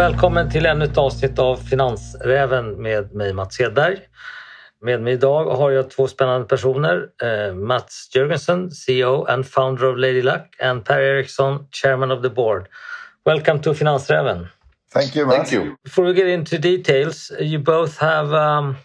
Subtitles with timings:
[0.00, 3.98] Välkommen till ännu ett avsnitt av Finansräven med mig Mats Hedberg.
[4.82, 7.06] Med mig idag har jag två spännande personer.
[7.22, 12.28] Eh, Mats Jörgensen, CEO and founder of Lady Luck and Per Eriksson, chairman of the
[12.28, 12.66] board.
[13.24, 14.46] Welcome to Finansräven.
[14.92, 15.50] Thank you, Mats.
[15.50, 15.76] Thank you.
[15.84, 18.76] Before we get into details, you both have um,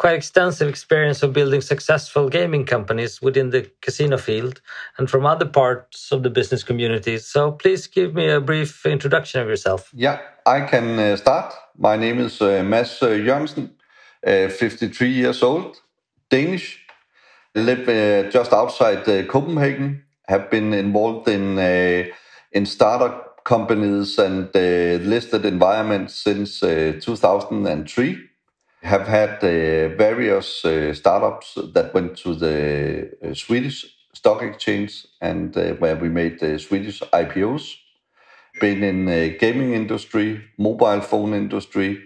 [0.00, 4.62] quite extensive experience of building successful gaming companies within the casino field
[4.96, 7.18] and from other parts of the business community.
[7.18, 9.90] So please give me a brief introduction of yourself.
[9.92, 11.52] Yeah, I can uh, start.
[11.76, 13.68] My name is uh, Mads uh, Jørgensen,
[14.26, 15.76] uh, 53 years old,
[16.30, 16.78] Danish.
[17.54, 20.02] Live uh, just outside uh, Copenhagen.
[20.28, 21.58] Have been involved in
[22.52, 28.29] in startup companies and listed environments since uh, 2003.
[28.82, 35.54] Have had uh, various uh, startups that went to the uh, Swedish stock exchange and
[35.56, 37.76] uh, where we made the Swedish IPOs.
[38.60, 42.00] Been in the gaming industry, mobile phone industry,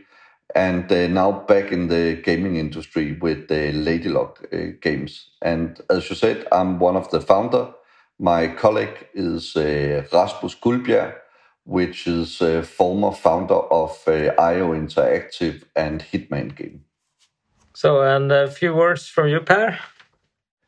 [0.55, 5.31] and uh, now back in the gaming industry with the Lady Luck uh, games.
[5.43, 7.73] And as you said, I'm one of the founder.
[8.19, 11.15] My colleague is uh, Rasmus Guldbjerg,
[11.65, 16.85] which is a former founder of uh, IO Interactive and Hitman game.
[17.73, 19.79] So, and a few words from you, Per.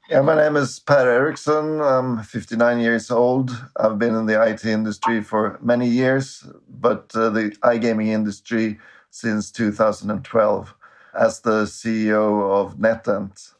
[0.08, 1.80] Yeah, my name is Per Eriksson.
[1.80, 3.50] I'm 59 years old.
[3.77, 8.78] I've been in the IT industry for many years, but uh, the iGaming industry
[9.11, 10.74] since 2012
[11.19, 13.55] as the CEO of NetEnt.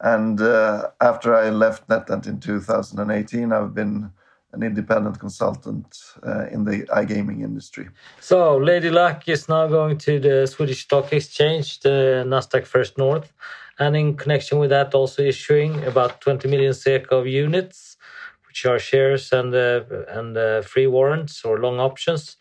[0.00, 4.10] And uh, after I left NetEnt in 2018, I've been
[4.52, 5.86] an independent consultant
[6.26, 7.88] uh, in the iGaming industry.
[8.20, 13.32] So, Lady Luck is now going to the Swedish Stock Exchange, the Nasdaq First North,
[13.78, 17.96] and in connection with that, also issuing about 20 million SEK of units,
[18.46, 22.36] which are shares and uh, and uh, free warrants or long options.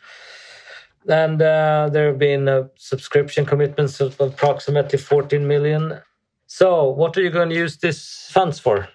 [1.08, 6.02] And uh, there have been uh, subscription commitments of approximately 14 million.
[6.48, 8.88] So, what are you going to use these funds for?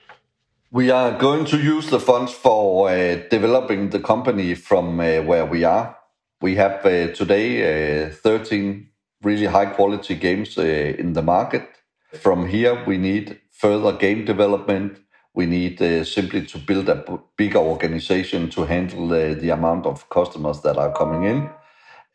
[0.72, 5.44] We are going to use the funds for uh, developing the company from uh, where
[5.44, 5.96] we are.
[6.40, 8.86] We have uh, today uh, 13
[9.20, 11.68] really high quality games in the market.
[12.12, 15.00] From here, we need further game development.
[15.34, 20.08] We need uh, simply to build a bigger organization to handle uh, the amount of
[20.08, 21.50] customers that are coming in.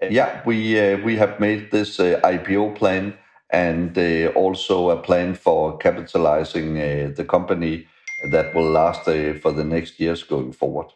[0.09, 3.17] Yeah, we we have made this IPO plan
[3.49, 3.97] and
[4.33, 6.75] also a plan for capitalizing
[7.15, 7.87] the company
[8.29, 10.87] that will last uh, for the next years going forward.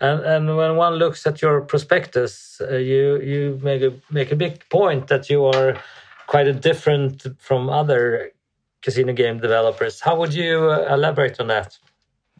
[0.00, 4.36] And and when one looks at your prospectus, uh, you you make a make a
[4.36, 5.76] big point that you are
[6.26, 8.32] quite a different from other
[8.82, 10.00] casino game developers.
[10.00, 11.78] How would you uh, elaborate on that?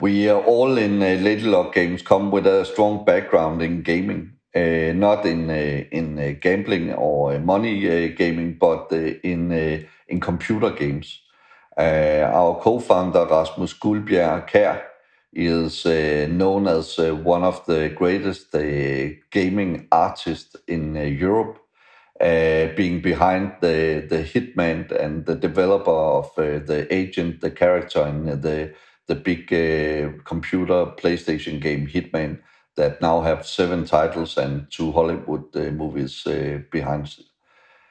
[0.00, 4.34] We are all in uh, Lady Luck games come with a strong background in gaming,
[4.54, 9.82] uh, not in uh, in uh, gambling or money uh, gaming, but uh, in uh,
[10.06, 11.20] in computer games.
[11.78, 14.82] Uh, our co-founder Rasmus Guldbjerg Kær
[15.32, 21.58] is uh, known as uh, one of the greatest uh, gaming artists in uh, Europe,
[22.20, 25.90] uh, being behind the Hitman and the developer
[26.20, 28.74] of uh, the agent, the character in the
[29.06, 32.40] the big uh, computer PlayStation game Hitman
[32.76, 37.08] that now have seven titles and two Hollywood uh, movies uh, behind.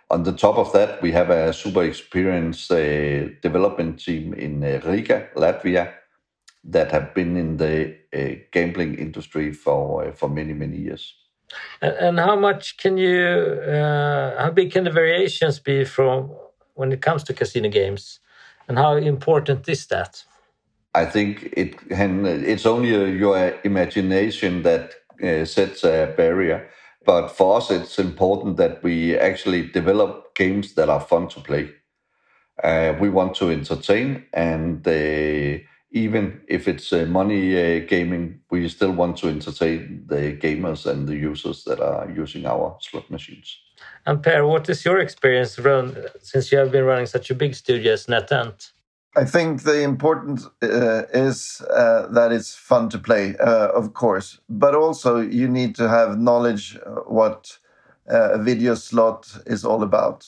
[0.10, 4.80] On the top of that, we have a super experienced uh, development team in uh,
[4.86, 5.94] Riga, Latvia,
[6.64, 11.14] that have been in the uh, gambling industry for uh, for many many years.
[11.82, 13.18] And, and how much can you?
[13.18, 16.32] Uh, how big can the variations be from
[16.76, 18.20] when it comes to casino games?
[18.68, 20.24] And how important is that?
[20.94, 22.26] I think it can.
[22.26, 26.70] It's only uh, your imagination that uh, sets a barrier.
[27.08, 31.70] But for us, it's important that we actually develop games that are fun to play.
[32.62, 38.68] Uh, we want to entertain, and uh, even if it's uh, money uh, gaming, we
[38.68, 43.58] still want to entertain the gamers and the users that are using our slot machines.
[44.06, 47.56] And Per, what is your experience run since you have been running such a big
[47.56, 48.72] studio as NetEnt?
[49.16, 54.40] I think the important uh, is uh, that it's fun to play, uh, of course,
[54.48, 57.58] but also you need to have knowledge uh, what
[58.12, 60.26] uh, a video slot is all about.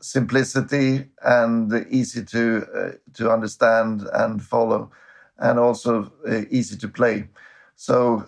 [0.00, 4.90] Simplicity and easy to uh, to understand and follow,
[5.38, 6.10] and also
[6.50, 7.28] easy to play.
[7.76, 8.24] So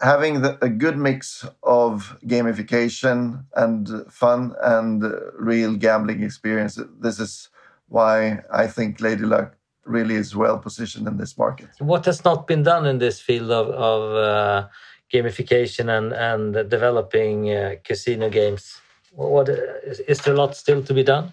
[0.00, 5.02] having the, a good mix of gamification and fun and
[5.38, 6.78] real gambling experience.
[7.00, 7.48] This is
[7.92, 9.48] why I think Lady Luck
[9.84, 11.68] really is well positioned in this market.
[11.78, 14.68] What has not been done in this field of, of uh,
[15.12, 18.80] gamification and and developing uh, casino games.
[19.14, 21.32] What is, is there a lot still to be done?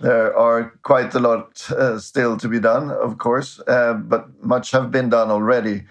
[0.00, 4.70] There are quite a lot uh, still to be done, of course, uh, but much
[4.72, 5.84] have been done already.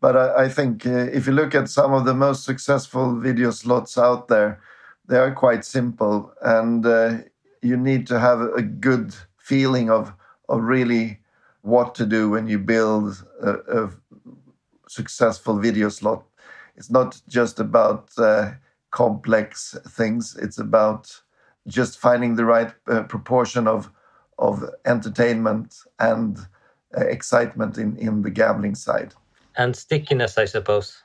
[0.00, 3.50] But I, I think uh, if you look at some of the most successful video
[3.50, 4.60] slots out there,
[5.08, 7.18] they are quite simple, and uh,
[7.62, 9.14] you need to have a good
[9.48, 10.12] feeling of
[10.48, 11.18] of really
[11.62, 13.90] what to do when you build a, a
[14.88, 16.24] successful video slot.
[16.76, 18.52] It's not just about uh,
[18.90, 21.22] complex things; it's about
[21.66, 23.90] just finding the right uh, proportion of
[24.38, 26.38] of entertainment and
[26.96, 29.14] uh, excitement in in the gambling side.
[29.56, 31.02] And stickiness i suppose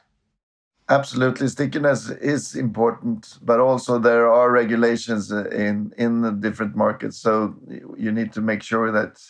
[0.90, 7.18] absolutely stickiness is important but also there are regulations uh, in in the different markets
[7.18, 7.56] so
[7.98, 9.22] you need to make sure that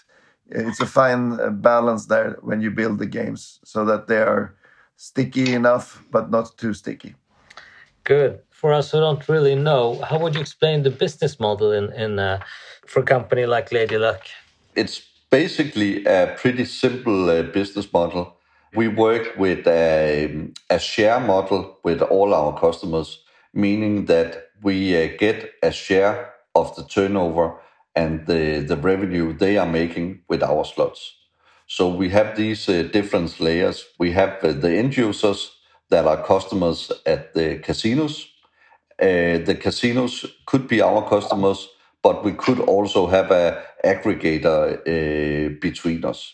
[0.49, 4.55] it's a fine uh, balance there when you build the games so that they are
[4.95, 7.15] sticky enough but not too sticky
[8.03, 11.91] good for us who don't really know, how would you explain the business model in,
[11.91, 12.39] in uh,
[12.87, 14.21] for a company like Lady Luck?
[14.73, 18.37] It's basically a pretty simple uh, business model.
[18.75, 23.19] We work with a, a, share model with all our customers,
[23.53, 27.55] meaning that we uh, get a share of the turnover
[27.95, 31.13] and the, the revenue they are making with our slots.
[31.67, 33.85] So we have these uh, different layers.
[33.99, 35.51] We have uh, the end users
[35.89, 38.33] that are customers at the casinos
[38.99, 41.69] the casinos could be our customers,
[42.01, 46.33] but we could also have a aggregator between us.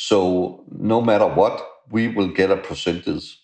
[0.00, 1.60] So no matter what,
[1.90, 3.36] we will get a percentage.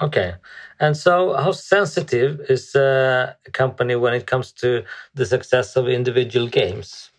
[0.00, 0.34] Okay.
[0.78, 4.84] And so, how sensitive is a company when it comes to
[5.14, 7.10] the success of individual games?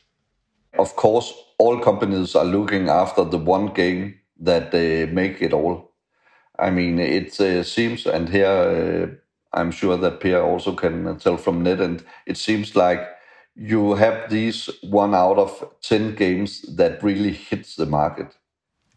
[0.79, 5.91] Of course, all companies are looking after the one game that they make it all.
[6.57, 11.35] I mean, it uh, seems, and here uh, I'm sure that Per also can tell
[11.35, 12.05] from NetEnt.
[12.25, 13.01] It seems like
[13.55, 15.51] you have these one out of
[15.81, 18.37] 10 games that really hits the market.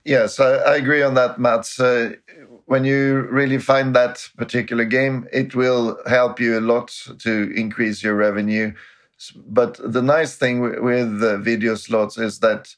[0.07, 1.81] Yes, I, I agree on that, Mats.
[1.81, 2.13] Uh,
[2.67, 6.89] when you really find that particular game, it will help you a lot
[7.19, 8.73] to increase your revenue.
[9.49, 12.73] But the nice thing with the video slots is that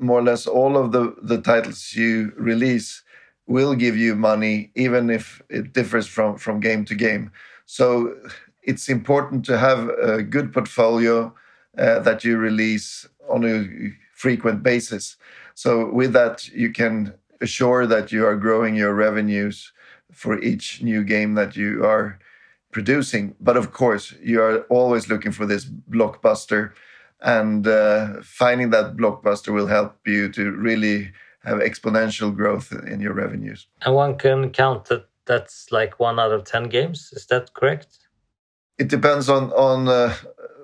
[0.00, 3.02] more or less all of the, the titles you release
[3.46, 7.30] will give you money even if it differs from from game to game
[7.66, 8.14] so
[8.62, 11.34] it's important to have a good portfolio
[11.78, 13.66] uh, that you release on a
[14.14, 15.16] frequent basis
[15.62, 15.70] so
[16.00, 16.94] with that you can
[17.40, 19.72] assure that you are growing your revenues
[20.12, 22.18] for each new game that you are
[22.70, 26.72] producing but of course you are always looking for this blockbuster
[27.20, 31.10] and uh, finding that blockbuster will help you to really
[31.44, 33.66] have exponential growth in your revenues.
[33.82, 37.10] And one can count that that's like one out of 10 games.
[37.12, 37.98] Is that correct?
[38.78, 40.14] It depends on, on uh,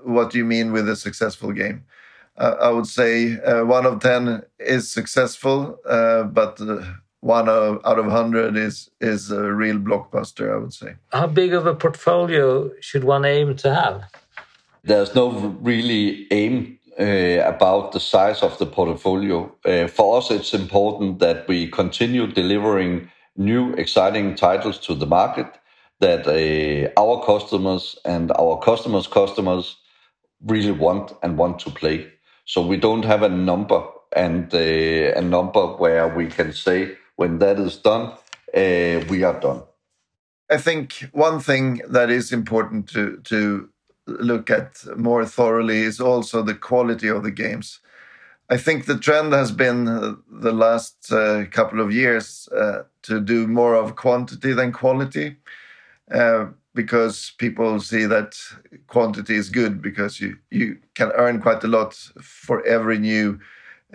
[0.05, 1.85] what you mean with a successful game.
[2.37, 6.83] Uh, I would say uh, one of 10 is successful, uh, but uh,
[7.21, 10.97] one of, out of 100 is, is a real blockbuster, I would say.
[11.13, 14.03] How big of a portfolio should one aim to have?
[14.83, 15.31] There's no
[15.63, 19.53] really aim uh, about the size of the portfolio.
[19.65, 25.47] Uh, for us, it's important that we continue delivering new, exciting titles to the market
[26.01, 29.77] that uh, our customers and our customers' customers
[30.45, 32.07] really want and want to play.
[32.45, 33.83] So we don't have a number
[34.15, 38.13] and a number where we can say when that is done,
[38.55, 39.63] we are done.
[40.51, 43.69] I think one thing that is important to to
[44.07, 47.81] look at more thoroughly is also the quality of the games.
[48.51, 53.21] I think the trend has been uh, the last uh, couple of years uh, to
[53.21, 55.37] do more of quantity than quality
[56.13, 58.37] uh, because people see that
[58.89, 63.39] quantity is good because you, you can earn quite a lot for every new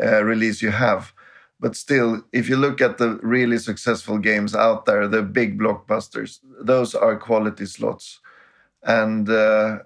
[0.01, 1.13] uh, release you have.
[1.59, 6.39] But still, if you look at the really successful games out there, the big blockbusters,
[6.62, 8.21] those are quality slots.
[8.83, 9.79] And uh,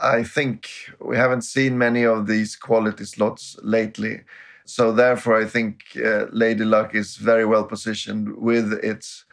[0.00, 0.68] I think
[1.00, 4.20] we haven't seen many of these quality slots lately.
[4.64, 9.24] So therefore, I think uh, Lady Luck is very well positioned with its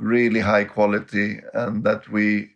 [0.00, 2.50] really high quality, and that we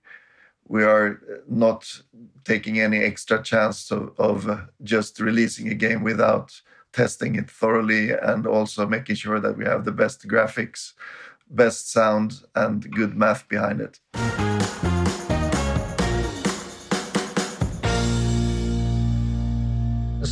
[0.66, 2.00] we are not
[2.44, 6.58] taking any extra chance of, of just releasing a game without
[6.92, 10.94] testing it thoroughly and also making sure that we have the best graphics,
[11.50, 14.00] best sound, and good math behind it.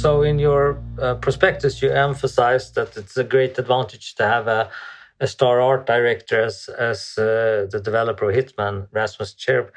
[0.03, 4.69] so in your uh, prospectus, you emphasize that it's a great advantage to have a,
[5.23, 9.71] a star art director as as uh, the developer Hitman, Rasmus Cherb,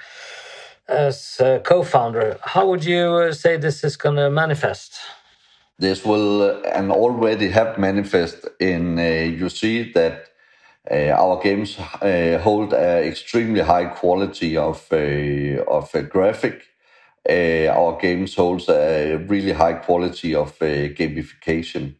[0.87, 2.37] as co-founder.
[2.41, 4.99] How would you uh, say this is going to manifest?
[5.77, 9.01] This will uh, and already have manifest in uh,
[9.39, 10.29] you see that
[10.89, 16.61] uh, our games uh, hold an extremely high quality of uh, of graphic.
[17.27, 21.95] our games holds a really high quality of gamification.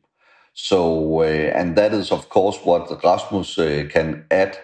[0.56, 4.58] So, uh, and that is of course what Rasmus uh, can add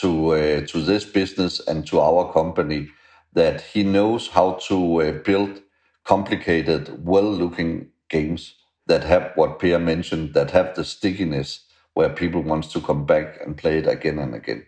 [0.00, 2.88] to uh, to this business and to our company.
[3.32, 5.60] That he knows how to build
[6.04, 8.54] complicated, well-looking games
[8.86, 13.38] that have what Per mentioned, that have the stickiness where people wants to come back
[13.44, 14.64] and play it again and again.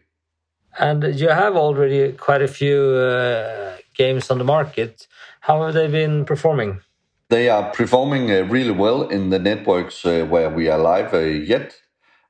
[0.79, 5.07] And you have already quite a few uh, games on the market.
[5.41, 6.81] How have they been performing?
[7.31, 11.19] They are performing uh, really well in the networks uh, where we are live uh,
[11.19, 11.75] yet.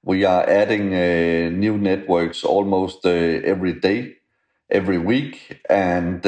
[0.02, 4.17] We are adding uh, new networks almost uh, every day,
[4.71, 6.25] every week, and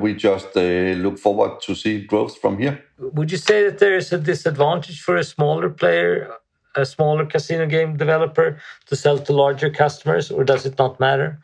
[0.00, 2.82] we just look forward to see growth from here.
[2.98, 6.30] Would you say that there is a disadvantage for a smaller player
[6.74, 11.40] a smaller casino game developer to sell to larger customers, or does it not matter?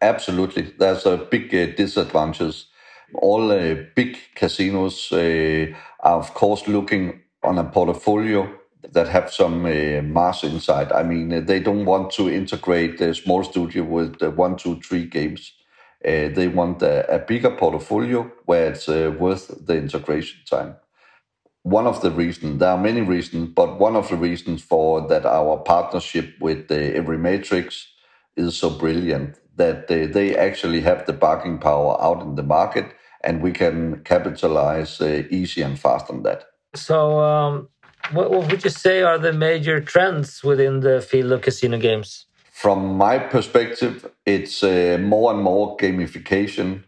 [0.00, 2.66] Absolutely, there's a big uh, disadvantage.
[3.14, 5.66] All uh, big casinos uh,
[6.00, 8.52] are, of course, looking on a portfolio
[8.92, 10.92] that have some uh, mass inside.
[10.92, 15.06] I mean, they don't want to integrate a small studio with uh, one, two, three
[15.06, 15.52] games.
[16.04, 20.76] Uh, they want a, a, bigger portfolio where it's worth the integration time
[21.68, 25.26] one of the reasons, there are many reasons, but one of the reasons for that
[25.26, 27.84] our partnership with the EveryMatrix
[28.36, 32.86] is so brilliant that they, they actually have the bargaining power out in the market
[33.24, 36.44] and we can capitalize uh, easy and fast on that.
[36.74, 37.68] So, um,
[38.12, 42.26] what, what would you say are the major trends within the field of casino games?
[42.52, 46.84] From my perspective, it's uh, more and more gamification,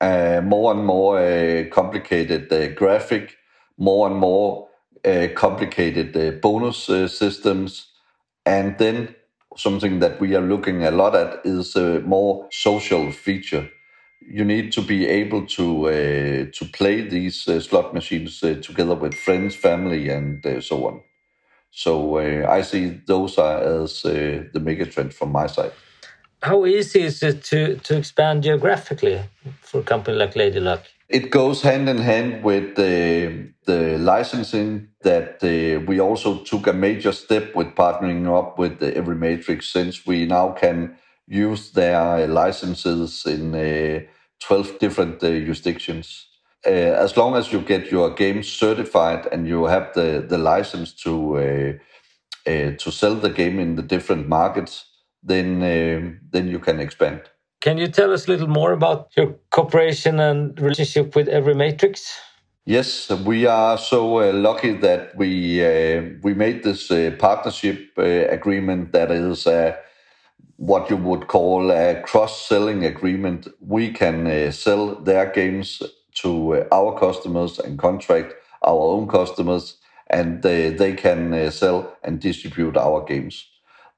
[0.00, 3.36] uh, more and more uh, complicated uh, graphic,
[3.76, 4.68] more and more
[5.04, 7.88] uh, complicated uh, bonus uh, systems.
[8.46, 9.14] And then
[9.56, 13.68] something that we are looking a lot at is a more social feature.
[14.20, 18.94] You need to be able to uh, to play these uh, slot machines uh, together
[18.94, 21.00] with friends, family, and so on.
[21.70, 25.72] So I see those are as the mega trend from my side.
[26.42, 29.20] How easy is it to, to expand geographically
[29.60, 30.84] for a company like Lady Luck?
[31.08, 36.72] It goes hand in hand with the, the licensing that uh, we also took a
[36.72, 40.96] major step with partnering up with the EveryMatrix since we now can
[41.28, 44.00] use their licenses in uh,
[44.40, 46.26] 12 different uh, jurisdictions.
[46.66, 50.92] Uh, as long as you get your game certified and you have the, the license
[50.92, 51.72] to uh,
[52.50, 54.86] uh, to sell the game in the different markets,
[55.22, 55.60] then
[56.32, 57.20] then you can expand.
[57.60, 62.18] Can you tell us a little more about your cooperation and relationship with EveryMatrix?
[62.68, 68.02] Yes, we are so uh, lucky that we uh, we made this uh, partnership uh,
[68.02, 69.74] agreement that is uh,
[70.58, 73.48] what you would call a cross-selling agreement.
[73.60, 75.82] We can uh, sell their games
[76.16, 79.78] to uh, our customers and contract our own customers,
[80.10, 83.46] and uh, they can uh, sell and distribute our games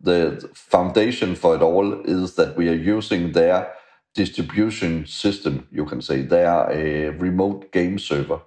[0.00, 3.72] the foundation for it all is that we are using their
[4.14, 8.40] distribution system, you can say, their remote game server.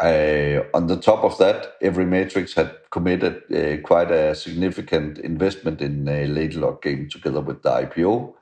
[0.00, 6.26] On the top of that, EveryMatrix had committed uh, quite a significant investment in a
[6.26, 8.34] Lady Luck game together with the IPO.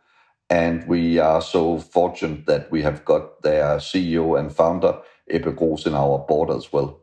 [0.48, 4.98] And we are so fortunate that we have got their CEO and founder,
[5.28, 7.00] Ebbe Groes, in our board as well.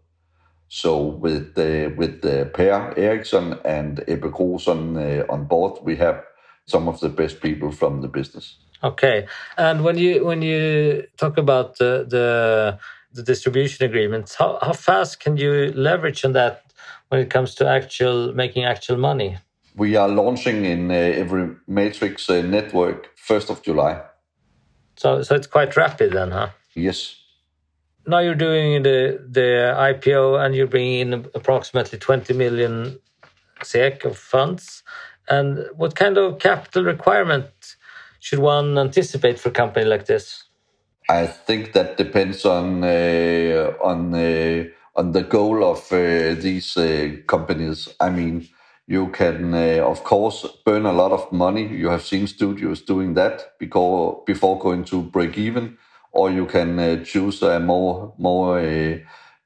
[0.69, 6.23] So with the with the Per Eriksson and Ebbe Grosson uh, on board, we have
[6.65, 8.57] some of the best people from the business.
[8.83, 12.79] Okay, and when you when you talk about the the,
[13.13, 16.63] the distribution agreements, how how fast can you leverage on that
[17.09, 19.37] when it comes to actual making actual money?
[19.75, 24.01] We are launching in uh, every Matrix uh, network first of July.
[24.95, 26.49] So so it's quite rapid then, huh?
[26.75, 27.23] Yes
[28.05, 32.99] now you're doing the the IPO and you're bringing in approximately 20 million
[33.61, 34.83] SEK of funds.
[35.29, 37.47] And what kind of capital requirement
[38.19, 40.43] should one anticipate for a company like this?
[41.09, 44.63] I think that depends on uh, on uh,
[44.95, 47.89] on the goal of uh, these uh, companies.
[47.99, 48.47] I mean,
[48.87, 51.67] you can uh, of course burn a lot of money.
[51.67, 55.77] You have seen studios doing that because before going to break even
[56.11, 58.97] or you can uh, choose a more more uh,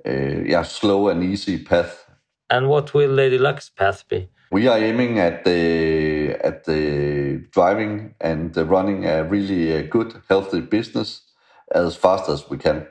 [0.06, 0.12] uh,
[0.46, 2.06] yeah slow and easy path.
[2.50, 4.30] And what will Lady Luck's path be?
[4.52, 11.27] We are aiming at the at the driving and running a really good, healthy business
[11.74, 12.88] as fast as we can.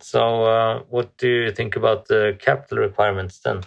[0.00, 3.62] So, uh, what do you think about the capital requirements then?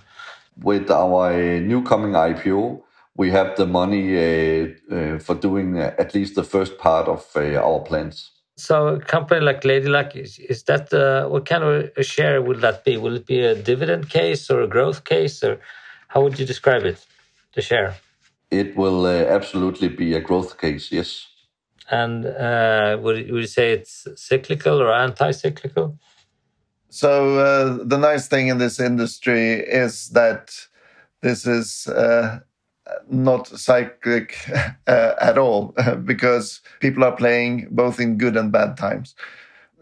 [0.62, 2.82] With our new coming IPO,
[3.16, 7.56] we have the money uh, uh, for doing at least the first part of uh,
[7.56, 8.32] our plans.
[8.56, 12.42] So, a company like Lady Luck is, is that uh, what kind of a share
[12.42, 12.98] will that be?
[12.98, 15.60] Will it be a dividend case or a growth case, or
[16.08, 17.04] how would you describe it?
[17.56, 17.96] The share.
[18.50, 20.92] It will uh, absolutely be a growth case.
[20.92, 21.28] Yes.
[21.90, 25.98] And uh, would, would you say it's cyclical or anti-cyclical?
[26.90, 30.56] So uh, the nice thing in this industry is that
[31.22, 32.40] this is uh,
[33.10, 34.38] not cyclic
[34.88, 35.74] uh, at all
[36.06, 39.16] because people are playing both in good and bad times.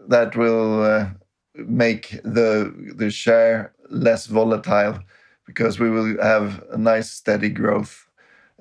[0.08, 1.10] That will uh,
[1.54, 4.98] make the the share less volatile
[5.46, 8.08] because we will have a nice steady growth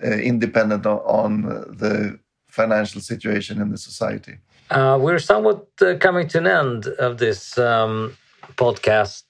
[0.04, 2.20] uh, independent on, the
[2.52, 4.38] financial situation in the society.
[4.70, 5.68] Uh, we're somewhat
[6.00, 8.16] coming to an end of this um
[8.56, 9.24] podcast.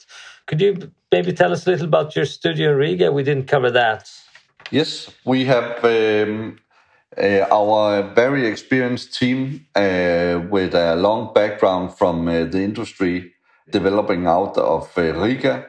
[0.48, 3.12] Could you maybe tell us a little about your studio in Riga?
[3.12, 4.12] We didn't cover that.
[4.72, 6.60] Yes, we have um,
[7.18, 13.34] uh, our very experienced team uh, with a long background from uh, the industry
[13.70, 15.68] developing out of uh, Riga.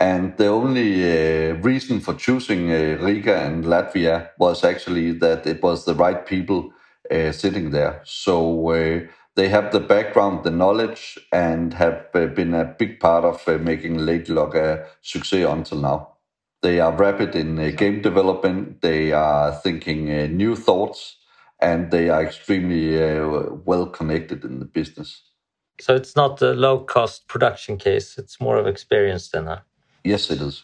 [0.00, 5.62] And the only uh, reason for choosing uh, Riga and Latvia was actually that it
[5.62, 6.72] was the right people
[7.10, 8.00] sitting there.
[8.04, 13.42] So they have the background, the knowledge, and have uh, been a big part of
[13.48, 16.08] uh, making Lady Luck a success until now.
[16.62, 18.80] They are rapid in uh, game development.
[18.80, 20.06] They are thinking
[20.36, 21.16] new thoughts,
[21.60, 22.96] and they are extremely
[23.64, 25.22] well connected in the business.
[25.80, 28.16] So it's not a low cost production case.
[28.16, 29.64] It's more of experience than a.
[30.04, 30.62] Yes, it is.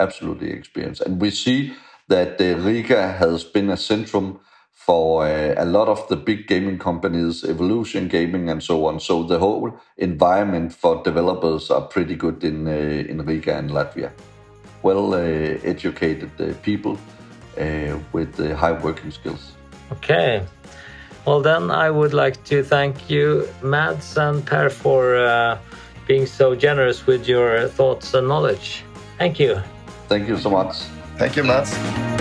[0.00, 1.00] Absolutely experience.
[1.00, 1.72] And we see
[2.08, 4.40] that uh, Riga has been a centrum
[4.76, 9.00] for uh, a lot of the big gaming companies, Evolution Gaming and so on.
[9.00, 14.10] So the whole environment for developers are pretty good in uh, in Riga and Latvia.
[14.82, 15.18] Well uh,
[15.64, 16.98] educated uh, people
[17.58, 19.52] uh, with high working skills.
[19.92, 20.42] Okay.
[21.26, 25.58] Well, then I would like to thank you, Mads and Per, for uh,
[26.06, 28.84] being so generous with your thoughts and knowledge.
[29.18, 29.60] Thank you.
[30.08, 30.76] Thank you so much.
[31.16, 32.15] Thank you, Mads.